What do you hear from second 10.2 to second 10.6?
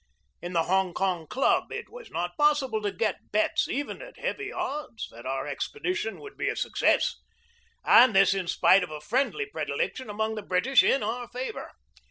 the